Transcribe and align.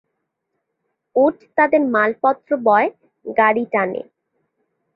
উট 1.15 1.35
তাদের 1.57 1.81
মালপত্র 1.93 2.49
বয়, 2.67 2.87
গাড়ি 3.25 3.63
টানে। 3.73 4.01